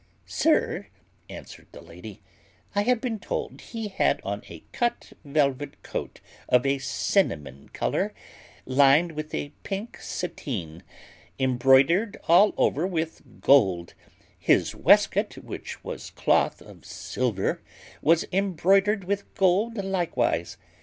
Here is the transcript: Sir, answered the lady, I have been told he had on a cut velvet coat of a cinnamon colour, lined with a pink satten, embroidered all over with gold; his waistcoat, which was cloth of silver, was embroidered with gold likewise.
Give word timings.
Sir, 0.25 0.87
answered 1.29 1.67
the 1.73 1.79
lady, 1.79 2.23
I 2.73 2.81
have 2.81 2.99
been 2.99 3.19
told 3.19 3.61
he 3.61 3.89
had 3.89 4.19
on 4.23 4.41
a 4.49 4.63
cut 4.71 5.13
velvet 5.23 5.83
coat 5.83 6.21
of 6.49 6.65
a 6.65 6.79
cinnamon 6.79 7.69
colour, 7.71 8.11
lined 8.65 9.11
with 9.11 9.31
a 9.35 9.51
pink 9.61 9.99
satten, 9.99 10.81
embroidered 11.37 12.17
all 12.27 12.55
over 12.57 12.87
with 12.87 13.41
gold; 13.41 13.93
his 14.39 14.73
waistcoat, 14.73 15.37
which 15.37 15.83
was 15.83 16.09
cloth 16.09 16.63
of 16.63 16.83
silver, 16.83 17.61
was 18.01 18.25
embroidered 18.33 19.03
with 19.03 19.31
gold 19.35 19.75
likewise. 19.85 20.57